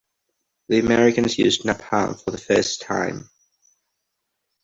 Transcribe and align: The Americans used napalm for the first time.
The 0.67 0.79
Americans 0.79 1.37
used 1.37 1.61
napalm 1.61 2.19
for 2.19 2.31
the 2.31 2.39
first 2.39 2.81
time. 2.81 3.29